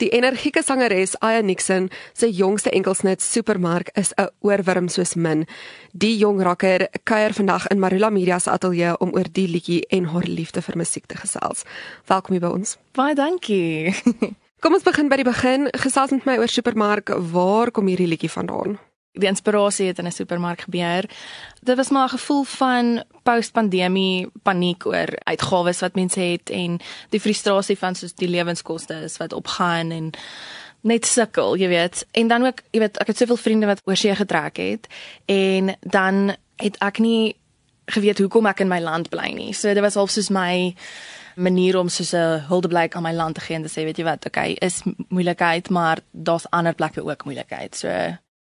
Die 0.00 0.08
energieke 0.16 0.62
sangeres 0.64 1.12
Aya 1.20 1.42
Nixon 1.44 1.90
se 2.16 2.30
jongste 2.32 2.70
enkelsnit 2.72 3.20
Supermark 3.20 3.90
is 3.94 4.12
'n 4.16 4.30
oorwurm 4.40 4.88
soos 4.88 5.14
min. 5.14 5.46
Die 5.92 6.16
jong 6.16 6.40
rakker 6.42 6.88
kuier 7.04 7.32
vandag 7.32 7.66
in 7.66 7.78
Marula 7.78 8.10
Media 8.10 8.38
se 8.38 8.50
ateljee 8.50 8.98
om 8.98 9.12
oor 9.12 9.26
die 9.32 9.48
liedjie 9.48 9.86
en 9.90 10.04
haar 10.04 10.24
liefde 10.24 10.62
vir 10.62 10.76
musiek 10.76 11.06
te 11.06 11.16
gesels. 11.16 11.64
Welkom 12.06 12.32
hier 12.32 12.40
by 12.40 12.56
ons. 12.56 12.78
Baie 12.92 13.14
dankie. 13.14 13.94
Kom 14.62 14.72
ons 14.72 14.82
begin 14.82 15.08
by 15.08 15.16
die 15.16 15.24
begin. 15.24 15.68
Gesels 15.72 16.10
met 16.10 16.24
my 16.24 16.36
oor 16.38 16.48
Supermark. 16.48 17.08
Waar 17.32 17.70
kom 17.70 17.86
hierdie 17.86 18.08
liedjie 18.08 18.30
vandaan? 18.30 18.78
Die 19.12 19.28
inspirasie 19.28 19.86
het 19.86 19.98
in 19.98 20.06
'n 20.06 20.12
supermark 20.12 20.60
gebeur. 20.60 21.04
Dit 21.62 21.76
was 21.76 21.88
maar 21.88 22.06
'n 22.06 22.16
gevoel 22.18 22.42
van 22.42 23.04
post-pandemie 23.22 24.28
paniek 24.42 24.86
oor 24.86 25.08
uitgawes 25.24 25.80
wat 25.80 25.94
mense 25.94 26.20
het 26.20 26.50
en 26.50 26.80
die 27.08 27.20
frustrasie 27.20 27.78
van 27.78 27.94
soos 27.94 28.14
die 28.14 28.28
lewenskoste 28.28 28.94
is 28.94 29.16
wat 29.16 29.32
opgaan 29.32 29.90
en 29.90 30.10
net 30.80 31.06
sukkel, 31.06 31.56
jy 31.56 31.68
weet. 31.68 32.06
En 32.10 32.28
dan 32.28 32.46
ook, 32.46 32.62
jy 32.70 32.80
weet, 32.80 32.98
ek 32.98 33.06
het 33.06 33.16
soveel 33.16 33.36
vriende 33.36 33.66
wat 33.66 33.80
oorsee 33.84 34.14
getrek 34.14 34.56
het 34.56 34.86
en 35.24 35.76
dan 35.80 36.36
het 36.56 36.78
ek 36.78 36.98
nie 36.98 37.36
geweet 37.84 38.18
hoekom 38.18 38.46
ek 38.46 38.60
in 38.60 38.68
my 38.68 38.80
land 38.80 39.08
bly 39.08 39.32
nie. 39.34 39.52
So 39.52 39.74
dit 39.74 39.82
was 39.82 39.94
half 39.94 40.10
soos 40.10 40.28
my 40.28 40.74
manier 41.36 41.78
om 41.78 41.88
soos 41.88 42.12
'n 42.12 42.44
huldeblyk 42.48 42.94
aan 42.94 43.02
my 43.02 43.12
land 43.12 43.34
te 43.34 43.40
gee 43.40 43.56
en 43.56 43.62
te 43.62 43.68
sê, 43.68 43.84
weet 43.84 43.96
jy 43.96 44.04
wat, 44.04 44.26
okay, 44.26 44.52
is 44.52 44.82
moeilikheid, 45.08 45.70
maar 45.70 45.98
daar's 46.10 46.50
ander 46.50 46.74
plekke 46.74 47.04
ook 47.04 47.24
moeilikheid. 47.24 47.76
So 47.76 47.88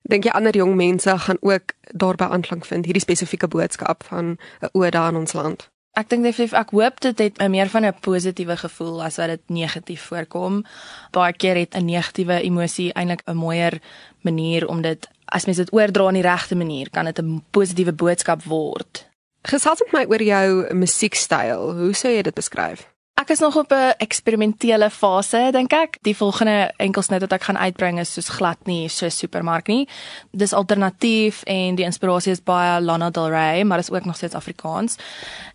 Dink 0.10 0.26
jy 0.26 0.32
ander 0.34 0.56
jong 0.58 0.74
mense 0.76 1.14
gaan 1.22 1.38
ook 1.46 1.76
daarby 1.94 2.26
aanklank 2.34 2.66
vind 2.66 2.88
hierdie 2.90 3.04
spesifieke 3.04 3.48
boodskap 3.48 4.04
van 4.04 4.38
'n 4.62 4.70
ode 4.74 4.98
aan 4.98 5.16
ons 5.16 5.34
land? 5.34 5.70
Ek 5.94 6.10
dink 6.10 6.24
definitief 6.24 6.54
ek 6.54 6.70
hoop 6.70 7.00
dit 7.00 7.20
het 7.20 7.38
meer 7.50 7.70
van 7.70 7.86
'n 7.86 7.94
positiewe 8.00 8.58
gevoel 8.58 9.04
as 9.04 9.18
wat 9.18 9.28
dit 9.28 9.42
negatief 9.48 10.02
voorkom. 10.02 10.66
Baie 11.12 11.34
keer 11.34 11.56
het 11.56 11.76
'n 11.76 11.86
negatiewe 11.86 12.42
emosie 12.42 12.94
eintlik 12.94 13.22
'n 13.26 13.36
mooier 13.36 13.82
manier 14.22 14.68
om 14.68 14.82
dit 14.82 15.08
as 15.26 15.46
mens 15.46 15.58
dit 15.58 15.74
oordra 15.74 16.08
in 16.08 16.14
die 16.14 16.24
regte 16.24 16.56
manier, 16.56 16.90
kan 16.90 17.06
dit 17.06 17.20
'n 17.20 17.44
positiewe 17.52 17.94
boodskap 17.94 18.44
word. 18.44 19.10
Gesels 19.42 19.80
met 19.80 19.92
my 19.92 20.06
oor 20.10 20.24
jou 20.24 20.74
musiekstyl. 20.74 21.74
Hoe 21.76 21.94
sou 21.94 22.14
jy 22.14 22.22
dit 22.22 22.34
beskryf? 22.34 22.88
Ek 23.20 23.34
is 23.34 23.40
nog 23.40 23.56
op 23.56 23.72
'n 23.72 23.94
eksperimentele 23.98 24.90
fase 24.90 25.50
dink 25.52 25.74
ek. 25.74 25.98
Die 26.02 26.16
volgende 26.16 26.72
enkelsnit 26.78 27.20
wat 27.20 27.32
ek 27.32 27.44
gaan 27.44 27.58
uitbring 27.58 28.00
is 28.00 28.14
soos 28.14 28.30
glad 28.30 28.58
nie 28.64 28.90
so 28.90 29.10
supermark 29.10 29.68
nie. 29.68 29.88
Dis 30.32 30.54
alternatief 30.54 31.44
en 31.44 31.76
die 31.76 31.84
inspirasie 31.86 32.32
is 32.32 32.44
baie 32.44 32.82
Lana 32.82 33.10
Del 33.10 33.30
Rey, 33.30 33.64
maar 33.64 33.80
is 33.80 33.92
ook 33.92 34.06
nog 34.06 34.16
steeds 34.16 34.36
Afrikaans. 34.36 34.96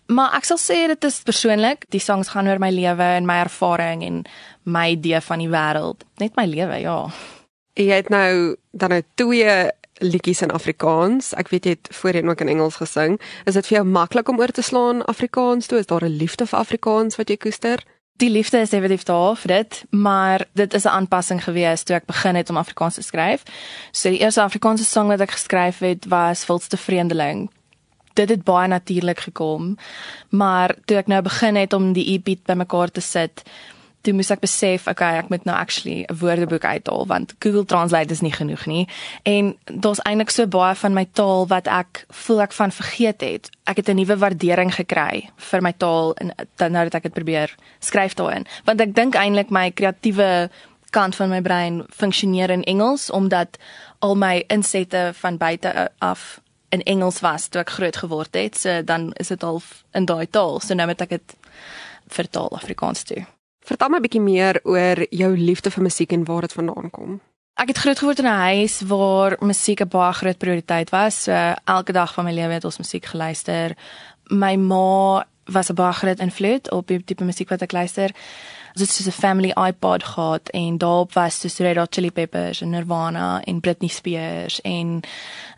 Maar 0.05 0.35
ek 0.35 0.43
sal 0.43 0.57
sê 0.57 0.87
dit 0.87 1.03
is 1.03 1.21
persoonlik. 1.21 1.85
Die 1.89 1.99
songs 1.99 2.27
gaan 2.27 2.47
oor 2.47 2.59
my 2.59 2.69
lewe 2.69 3.03
en 3.03 3.25
my 3.25 3.39
ervaring 3.39 4.03
en 4.03 4.25
my 4.63 4.89
idee 4.89 5.21
van 5.21 5.39
die 5.39 5.49
wêreld. 5.49 6.03
Net 6.17 6.35
my 6.35 6.45
lewe, 6.45 6.79
ja. 6.79 7.09
Jy 7.73 7.89
het 7.89 8.09
nou 8.09 8.55
dan 8.71 8.89
nou 8.89 9.01
twee 9.15 9.71
liedjies 10.03 10.41
in 10.41 10.51
Afrikaans. 10.51 11.33
Ek 11.33 11.49
weet 11.49 11.65
jy 11.65 11.75
het 11.77 11.89
voorheen 11.91 12.29
ook 12.29 12.41
in 12.41 12.51
Engels 12.51 12.75
gesing. 12.75 13.19
Is 13.45 13.53
dit 13.53 13.67
vir 13.67 13.77
jou 13.77 13.85
maklik 13.87 14.29
om 14.29 14.39
oor 14.39 14.51
te 14.51 14.61
slaan 14.61 15.05
Afrikaans 15.05 15.67
toe? 15.67 15.79
Is 15.79 15.85
daar 15.85 16.03
'n 16.03 16.17
liefde 16.17 16.45
vir 16.45 16.59
Afrikaans 16.59 17.15
wat 17.15 17.29
jy 17.29 17.37
koester? 17.37 17.83
Die 18.15 18.29
liefde 18.29 18.59
is 18.59 18.69
definitief 18.69 19.03
daar 19.03 19.35
vir 19.35 19.47
dit, 19.47 19.83
maar 19.89 20.45
dit 20.53 20.73
is 20.73 20.85
'n 20.85 20.87
aanpassing 20.87 21.43
gewees 21.43 21.83
toe 21.83 21.95
ek 21.95 22.05
begin 22.05 22.35
het 22.35 22.49
om 22.49 22.57
Afrikaans 22.57 22.93
te 22.95 23.01
skryf. 23.01 23.43
So 23.91 24.09
die 24.09 24.19
eerste 24.19 24.41
Afrikaanse 24.41 24.83
sang 24.83 25.07
wat 25.07 25.19
ek 25.19 25.31
geskryf 25.31 25.79
het 25.79 26.05
was 26.05 26.45
Wilste 26.45 26.77
Vreemdeling. 26.77 27.49
Dit 28.13 28.29
het 28.29 28.43
baie 28.43 28.67
natuurlik 28.67 29.19
gekom, 29.19 29.77
maar 30.29 30.75
toe 30.85 30.97
ek 30.97 31.07
nou 31.07 31.21
begin 31.21 31.55
het 31.55 31.73
om 31.73 31.93
die 31.93 32.13
EP 32.13 32.37
bymekaar 32.45 32.91
te 32.91 33.01
sit, 33.01 33.43
toe 34.05 34.13
moes 34.15 34.31
ek 34.33 34.43
besef, 34.43 34.87
okay, 34.91 35.17
ek 35.19 35.31
moet 35.33 35.45
nou 35.47 35.55
actually 35.57 36.05
'n 36.05 36.17
woordeboek 36.21 36.65
uithaal 36.65 37.05
want 37.07 37.35
Google 37.39 37.65
Translate 37.65 38.11
is 38.11 38.21
nie 38.21 38.33
genoeg 38.33 38.65
nie. 38.65 38.87
En 39.23 39.55
daar's 39.65 40.01
eintlik 40.05 40.29
so 40.29 40.47
baie 40.47 40.75
van 40.75 40.93
my 40.93 41.05
taal 41.13 41.47
wat 41.47 41.67
ek 41.67 42.05
voel 42.09 42.41
ek 42.41 42.53
van 42.53 42.71
vergeet 42.71 43.21
het. 43.21 43.49
Ek 43.65 43.77
het 43.77 43.89
'n 43.89 43.95
nuwe 43.95 44.17
waardering 44.17 44.73
gekry 44.73 45.29
vir 45.35 45.61
my 45.61 45.73
taal 45.77 46.13
en 46.15 46.31
dan 46.55 46.71
nou 46.71 46.83
dat 46.83 46.95
ek 46.95 47.03
dit 47.03 47.13
probeer 47.13 47.55
skryf 47.79 48.13
daarin. 48.13 48.45
Want 48.65 48.81
ek 48.81 48.95
dink 48.95 49.15
eintlik 49.15 49.49
my 49.49 49.71
kreatiewe 49.71 50.49
kant 50.91 51.15
van 51.15 51.29
my 51.29 51.41
brein 51.41 51.83
funksioneer 51.89 52.49
in 52.49 52.63
Engels 52.63 53.09
omdat 53.09 53.57
al 53.99 54.15
my 54.15 54.43
insette 54.47 55.11
van 55.13 55.37
buite 55.37 55.89
af 55.99 56.41
in 56.69 56.83
Engels 56.83 57.19
was 57.19 57.47
toe 57.47 57.61
ek 57.61 57.69
groot 57.69 57.97
geword 57.97 58.33
het. 58.33 58.57
So 58.57 58.83
dan 58.83 59.13
is 59.13 59.27
dit 59.27 59.41
half 59.41 59.83
in 59.91 60.05
daai 60.05 60.27
taal. 60.29 60.59
So 60.59 60.73
nou 60.73 60.87
moet 60.87 61.01
ek 61.01 61.09
dit 61.09 61.35
vertaal 62.07 62.51
Afrikaans 62.51 63.03
toe. 63.03 63.25
Vertel 63.65 63.89
my 63.89 63.97
'n 63.97 64.05
bietjie 64.05 64.21
meer 64.21 64.59
oor 64.63 65.05
jou 65.09 65.37
liefde 65.37 65.71
vir 65.71 65.83
musiek 65.83 66.11
en 66.11 66.25
waar 66.25 66.41
dit 66.41 66.53
vandaan 66.53 66.89
kom. 66.91 67.21
Ek 67.57 67.67
het 67.67 67.77
groot 67.77 67.99
geword 67.99 68.19
in 68.19 68.25
'n 68.25 68.41
huis 68.51 68.81
waar 68.81 69.37
musiek 69.39 69.81
'n 69.81 69.87
baie 69.87 70.13
groot 70.13 70.37
prioriteit 70.37 70.89
was. 70.89 71.23
So 71.23 71.31
elke 71.65 71.91
dag 71.91 72.13
van 72.13 72.25
my 72.25 72.33
lewe 72.33 72.53
het 72.53 72.65
ons 72.65 72.77
musiek 72.77 73.05
geluister. 73.05 73.75
My 74.29 74.55
ma 74.55 75.25
was 75.45 75.69
'n 75.69 75.75
baie 75.75 75.93
groot 75.93 76.19
invloed 76.19 76.71
op 76.71 76.87
die 76.87 77.03
tipe 77.03 77.23
musiek 77.23 77.49
wat 77.49 77.61
ek 77.61 77.71
luister 77.71 78.11
dit 78.75 78.89
is 78.89 79.07
'n 79.07 79.11
family 79.11 79.51
iPod 79.67 80.03
gehad 80.03 80.49
en 80.49 80.77
daarop 80.77 81.13
was 81.13 81.39
so 81.39 81.63
Red 81.63 81.77
Hot 81.77 81.93
Chili 81.93 82.11
Peppers 82.11 82.61
en 82.61 82.69
Nirvana 82.69 83.41
en 83.43 83.59
Britney 83.59 83.89
Spears 83.89 84.61
en 84.61 84.99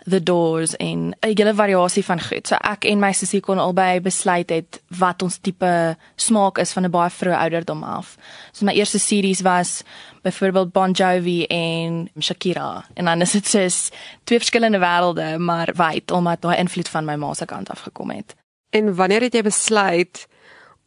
The 0.10 0.24
Doors 0.24 0.76
en 0.76 1.16
'n 1.20 1.32
hele 1.34 1.54
variasie 1.54 2.06
van 2.06 2.22
goed. 2.22 2.48
So 2.48 2.56
ek 2.56 2.84
en 2.86 3.00
my 3.00 3.12
sussie 3.14 3.40
kon 3.40 3.58
albei 3.58 4.02
besluit 4.02 4.50
het 4.50 4.82
wat 4.88 5.22
ons 5.22 5.38
tipe 5.38 5.98
smaak 6.16 6.58
is 6.58 6.72
van 6.72 6.84
'n 6.84 6.90
baie 6.90 7.10
vroeë 7.10 7.38
ouderdom 7.38 7.84
af. 7.84 8.18
So 8.52 8.66
my 8.66 8.74
eerste 8.74 9.00
CD's 9.00 9.42
was 9.42 9.82
byvoorbeeld 10.22 10.72
Bon 10.72 10.92
Jovi 10.92 11.46
en 11.46 12.10
Shakira 12.20 12.86
en 12.94 13.06
dan 13.06 13.22
is 13.22 13.32
dit 13.32 13.48
soos 13.48 13.90
twee 14.24 14.40
verskillende 14.40 14.80
wêrelde, 14.80 15.38
maar 15.38 15.74
wyd 15.76 16.12
omdat 16.12 16.42
daai 16.42 16.58
invloed 16.58 16.90
van 16.90 17.06
my 17.06 17.16
ma 17.16 17.34
se 17.34 17.46
kant 17.46 17.70
af 17.70 17.80
gekom 17.80 18.10
het. 18.10 18.36
En 18.70 18.96
wanneer 18.96 19.22
het 19.22 19.34
jy 19.34 19.42
besluit 19.42 20.28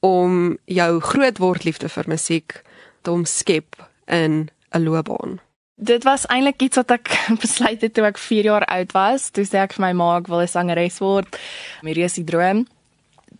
om 0.00 0.58
jou 0.64 1.00
grootword 1.00 1.64
liefde 1.64 1.88
vir 1.88 2.08
musiek 2.08 2.62
te 3.02 3.10
omskep 3.10 3.76
in 4.06 4.50
'n 4.72 4.82
loopbaan? 4.84 5.40
Dit 5.74 6.04
was 6.04 6.26
eintlik 6.26 6.62
iets 6.62 6.76
wat 6.76 6.90
ek 6.90 7.08
besluit 7.44 7.80
het 7.80 7.94
toe 7.94 8.04
ek 8.04 8.18
4 8.18 8.44
jaar 8.44 8.64
oud 8.64 8.92
was. 8.92 9.30
Toe 9.30 9.44
sê 9.44 9.64
ek 9.64 9.72
vir 9.72 9.86
my 9.86 9.92
ma 9.92 10.16
ek 10.18 10.28
wil 10.28 10.40
'n 10.40 10.48
sangeres 10.48 11.00
word. 11.00 11.38
My 11.82 11.92
reuse 11.92 12.24
droom. 12.24 12.66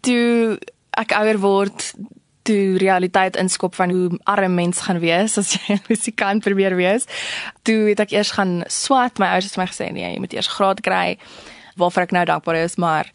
Toe 0.01 0.59
ek 0.97 1.13
ouer 1.13 1.39
word, 1.39 1.95
toe 2.43 2.79
realiteit 2.81 3.37
inskop 3.37 3.75
van 3.75 3.91
hoe 3.91 4.19
arm 4.25 4.55
mens 4.55 4.81
gaan 4.81 4.99
wees 4.99 5.39
as 5.39 5.53
jy 5.53 5.75
'n 5.77 5.85
musikant 5.89 6.43
probeer 6.43 6.77
wees. 6.77 7.07
Toe 7.63 7.89
het 7.89 8.01
ek 8.01 8.13
eers 8.13 8.31
gaan 8.31 8.65
swat. 8.67 9.19
My 9.19 9.27
ouers 9.27 9.45
het 9.45 9.57
my 9.57 9.67
gesê 9.67 9.93
nee, 9.93 10.13
jy 10.13 10.19
moet 10.19 10.33
eers 10.33 10.49
graad 10.49 10.81
kry 10.81 11.19
waarvoor 11.77 12.03
ek 12.03 12.13
nou 12.13 12.25
dankbaar 12.25 12.57
is, 12.57 12.77
maar 12.77 13.11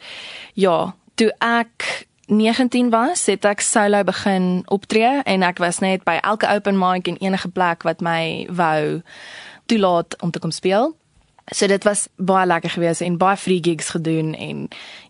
ja, 0.54 0.94
toe 1.14 1.30
ek 1.40 2.06
19 2.26 2.90
was, 2.90 3.26
het 3.26 3.44
ek 3.46 3.60
solo 3.62 4.02
begin 4.02 4.64
optree 4.74 5.22
en 5.22 5.44
ek 5.46 5.60
was 5.62 5.78
net 5.78 6.02
by 6.02 6.18
elke 6.26 6.48
open 6.50 6.78
mic 6.78 7.06
en 7.06 7.18
enige 7.22 7.48
plek 7.54 7.86
wat 7.86 8.02
my 8.02 8.46
wou 8.50 9.02
toelaat 9.70 10.16
om 10.22 10.30
te 10.34 10.42
kom 10.42 10.50
speel. 10.50 10.96
So 11.54 11.70
dit 11.70 11.84
was 11.86 12.08
baie 12.18 12.46
lekker 12.46 12.70
geweest 12.74 13.04
en 13.06 13.18
baie 13.18 13.38
free 13.38 13.62
gigs 13.62 13.92
gedoen 13.94 14.32
en 14.34 14.64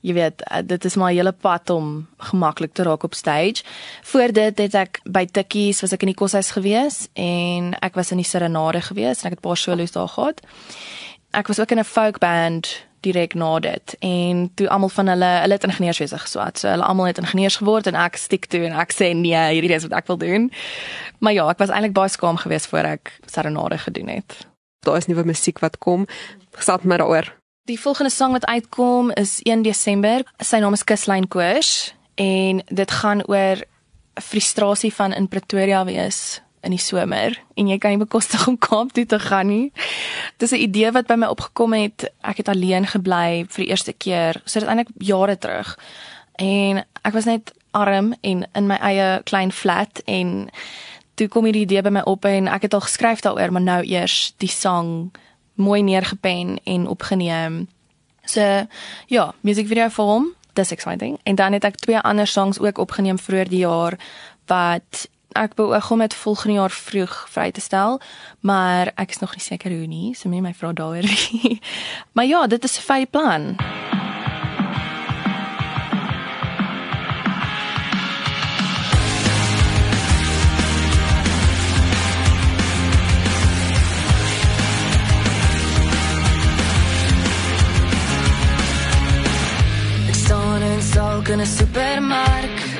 jy 0.05 0.13
weet 0.19 0.43
eh, 0.45 0.61
dit 0.61 0.85
is 0.85 0.97
maar 1.01 1.13
'n 1.13 1.17
hele 1.17 1.33
pad 1.33 1.71
om 1.71 2.07
gemaklik 2.19 2.73
te 2.73 2.83
raak 2.83 3.03
op 3.03 3.15
stage. 3.15 3.65
Voor 4.03 4.33
dit 4.33 4.59
het 4.59 4.75
ek 4.75 5.01
by 5.05 5.25
Tikkies 5.25 5.81
was 5.81 5.93
ek 5.93 6.03
in 6.03 6.13
die 6.13 6.21
koshuis 6.21 6.51
geweest 6.51 7.09
en 7.15 7.73
ek 7.81 7.95
was 7.95 8.11
in 8.11 8.21
die 8.21 8.29
serenade 8.29 8.81
geweest 8.81 9.25
en 9.25 9.33
ek 9.33 9.39
het 9.39 9.45
'n 9.45 9.49
paar 9.49 9.57
solos 9.57 9.93
daar 9.93 10.09
gehad. 10.09 10.41
Ek 11.33 11.47
was 11.47 11.61
ook 11.61 11.71
in 11.71 11.79
'n 11.79 11.85
folk 11.85 12.19
band 12.19 12.87
direk 13.07 13.37
na 13.39 13.53
dit 13.63 13.95
en 14.05 14.43
toe 14.59 14.69
almal 14.73 14.93
van 14.93 15.13
hulle 15.13 15.31
hulle 15.45 15.59
het 15.59 15.65
ingenieurswese 15.69 16.19
geswat. 16.19 16.59
So 16.61 16.71
hulle 16.73 16.85
almal 16.87 17.11
het 17.11 17.23
ingenieurs 17.23 17.61
geword 17.63 17.87
en 17.91 17.99
ek 18.07 18.19
stiek 18.21 18.49
toe 18.53 18.65
en 18.69 18.77
ek 18.83 18.95
sê 18.95 19.13
nee, 19.15 19.39
hierdie 19.55 19.75
is 19.77 19.87
wat 19.87 19.97
ek 20.03 20.11
wil 20.11 20.21
doen. 20.23 20.51
Maar 21.23 21.37
ja, 21.37 21.49
ek 21.53 21.63
was 21.63 21.73
eintlik 21.73 21.97
baie 21.97 22.13
skaam 22.13 22.41
geweest 22.43 22.71
voor 22.73 22.91
ek 22.97 23.15
serenade 23.31 23.79
gedoen 23.87 24.13
het. 24.19 24.39
Daar 24.87 25.01
is 25.01 25.09
nuwe 25.11 25.27
musiek 25.27 25.63
wat 25.65 25.79
kom. 25.83 26.07
Gesat 26.57 26.85
met 26.85 27.03
daaroor. 27.03 27.33
Die 27.67 27.81
volgende 27.81 28.13
sang 28.15 28.33
wat 28.33 28.47
uitkom 28.47 29.11
is 29.19 29.41
1 29.43 29.63
Desember. 29.67 30.23
Sy 30.39 30.63
naam 30.63 30.77
is 30.77 30.87
Kuslyn 30.87 31.27
Koors 31.29 31.95
en 32.15 32.63
dit 32.67 32.91
gaan 33.01 33.25
oor 33.27 33.63
frustrasie 34.23 34.93
van 34.95 35.13
in 35.13 35.29
Pretoria 35.29 35.85
wees 35.85 36.41
in 36.67 36.75
die 36.75 36.83
somer 36.83 37.37
en 37.57 37.69
jy 37.71 37.79
kan 37.79 37.95
nie 37.95 38.03
bekostig 38.03 38.47
om 38.51 38.59
Kaap 38.59 38.93
toe 38.97 39.07
te 39.07 39.19
gaan 39.23 39.49
nie. 39.49 39.73
Dis 40.43 40.53
'n 40.53 40.63
idee 40.69 40.93
wat 40.93 41.07
by 41.07 41.15
my 41.15 41.27
opgekom 41.27 41.73
het. 41.73 42.11
Ek 42.23 42.37
het 42.37 42.49
alleen 42.49 42.87
gebly 42.87 43.47
vir 43.49 43.65
die 43.65 43.71
eerste 43.71 43.93
keer. 43.93 44.41
So 44.45 44.61
dit 44.61 44.69
eintlik 44.69 44.91
jare 44.99 45.39
terug. 45.39 45.79
En 46.37 46.85
ek 47.03 47.13
was 47.13 47.25
net 47.25 47.53
arm 47.71 48.15
en 48.21 48.47
in 48.53 48.67
my 48.67 48.77
eie 48.77 49.23
klein 49.23 49.53
flat 49.53 50.03
en 50.05 50.49
toe 51.15 51.29
kom 51.29 51.45
hierdie 51.45 51.65
idee 51.65 51.83
by 51.83 51.91
my 51.91 52.03
op 52.05 52.25
en 52.25 52.49
ek 52.49 52.63
het 52.69 52.75
al 52.75 52.85
geskryf 52.85 53.21
daaroor, 53.25 53.53
maar 53.53 53.63
nou 53.63 53.83
eers 53.85 54.35
die 54.43 54.53
sang 54.53 55.11
mooi 55.55 55.83
neergepen 55.83 56.59
en 56.65 56.87
opgeneem. 56.89 57.67
So 58.25 58.67
ja, 59.07 59.35
musiekvideo 59.41 59.89
vir 59.89 60.05
hom. 60.05 60.33
Dis 60.57 60.73
exciting. 60.73 61.19
En 61.25 61.35
dan 61.35 61.53
het 61.53 61.65
ek 61.65 61.81
twee 61.85 61.99
ander 61.99 62.27
songs 62.27 62.59
ook 62.61 62.79
opgeneem 62.79 63.19
vroeër 63.19 63.49
die 63.49 63.65
jaar 63.65 63.99
wat 64.47 65.07
Ek 65.37 65.55
beoog 65.55 65.91
om 65.91 65.99
dit 65.99 66.15
volgende 66.15 66.57
jaar 66.57 66.71
vroeg 66.73 67.15
vry 67.29 67.51
te 67.53 67.61
stel, 67.61 68.01
maar 68.41 68.89
ek 68.97 69.11
is 69.11 69.21
nog 69.21 69.35
nie 69.37 69.45
seker 69.45 69.71
hoe 69.71 69.87
nie, 69.87 70.15
so 70.17 70.31
moenie 70.31 70.49
my 70.49 70.55
vra 70.57 70.73
daaroor 70.73 71.05
nie. 71.05 71.59
maar 72.17 72.25
ja, 72.25 72.47
dit 72.47 72.65
is 72.65 72.79
'n 72.79 72.83
fyn 72.83 73.11
plan. 73.11 73.57
Ek 90.09 90.15
staan 90.15 90.63
en 90.63 90.83
sou 90.83 91.23
kan 91.23 91.41
'n 91.41 91.47
supermark 91.47 92.76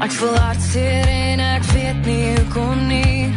Ek 0.00 0.12
wil 0.16 0.36
hartseer 0.40 1.08
en 1.12 1.40
ek 1.44 1.64
weet 1.74 2.06
nie 2.08 2.30
hoekom 2.32 2.86
nie. 2.88 3.28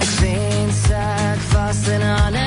Ek 0.00 0.10
wens 0.22 0.80
ek 0.96 1.42
was 1.52 1.84
in 1.92 2.06
haar 2.08 2.37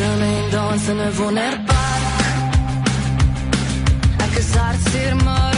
Sürmeyin 0.00 0.52
dansını 0.52 1.10
wunderbar 1.10 2.00
Er 4.20 4.36
gesagt, 4.36 4.78
sir 4.90 5.12
mal 5.12 5.49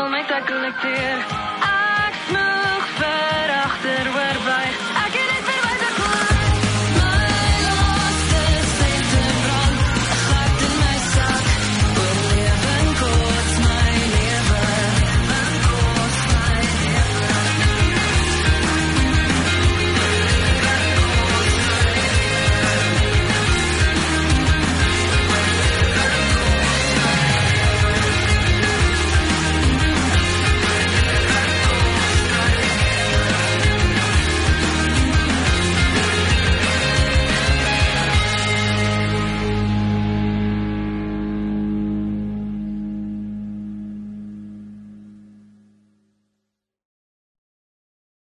don't 0.00 0.12
make 0.12 0.28
that 0.28 0.46
good 0.46 0.62
look 0.62 0.76
clear. 0.76 1.49